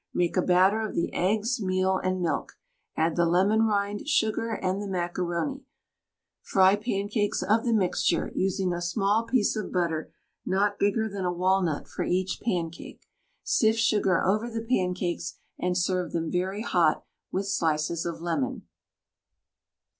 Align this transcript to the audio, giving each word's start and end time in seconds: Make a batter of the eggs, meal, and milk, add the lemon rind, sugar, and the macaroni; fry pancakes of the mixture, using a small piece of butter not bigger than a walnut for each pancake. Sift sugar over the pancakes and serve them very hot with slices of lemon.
Make 0.15 0.35
a 0.35 0.41
batter 0.41 0.81
of 0.81 0.95
the 0.95 1.13
eggs, 1.13 1.61
meal, 1.61 1.99
and 2.03 2.23
milk, 2.23 2.53
add 2.97 3.15
the 3.15 3.27
lemon 3.27 3.67
rind, 3.67 4.07
sugar, 4.07 4.49
and 4.49 4.81
the 4.81 4.87
macaroni; 4.87 5.67
fry 6.41 6.75
pancakes 6.75 7.43
of 7.43 7.63
the 7.63 7.71
mixture, 7.71 8.31
using 8.33 8.73
a 8.73 8.81
small 8.81 9.27
piece 9.27 9.55
of 9.55 9.71
butter 9.71 10.11
not 10.43 10.79
bigger 10.79 11.07
than 11.07 11.23
a 11.23 11.31
walnut 11.31 11.87
for 11.87 12.03
each 12.03 12.41
pancake. 12.43 13.05
Sift 13.43 13.77
sugar 13.77 14.23
over 14.25 14.49
the 14.49 14.63
pancakes 14.67 15.37
and 15.59 15.77
serve 15.77 16.13
them 16.13 16.31
very 16.31 16.63
hot 16.63 17.05
with 17.31 17.45
slices 17.45 18.03
of 18.03 18.21
lemon. 18.21 18.63